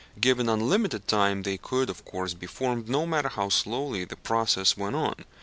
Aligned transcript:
Given 0.19 0.49
unlimited 0.49 1.07
time, 1.07 1.43
they 1.43 1.57
could, 1.57 1.87
of 1.87 2.03
course, 2.05 2.33
be 2.33 2.47
formed, 2.47 2.89
no 2.89 3.05
matter 3.05 3.29
how 3.29 3.49
slowly 3.49 4.03
the 4.03 4.15
process 4.15 4.75
went 4.75 4.95
on. 4.95 5.13